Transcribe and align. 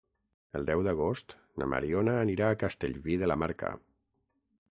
El 0.59 0.63
deu 0.69 0.79
d'agost 0.87 1.35
na 1.63 1.67
Mariona 1.75 2.17
anirà 2.23 2.49
a 2.49 2.57
Castellví 2.65 3.21
de 3.25 3.31
la 3.33 3.39
Marca. 3.45 3.73